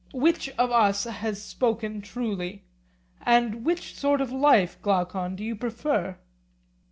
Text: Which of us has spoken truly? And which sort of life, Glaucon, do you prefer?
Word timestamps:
Which 0.15 0.49
of 0.57 0.71
us 0.71 1.03
has 1.03 1.39
spoken 1.39 2.01
truly? 2.01 2.63
And 3.21 3.63
which 3.63 3.93
sort 3.95 4.19
of 4.19 4.31
life, 4.31 4.81
Glaucon, 4.81 5.35
do 5.35 5.43
you 5.43 5.55
prefer? 5.55 6.17